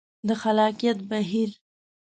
[0.27, 1.49] د خلاقیت بهیر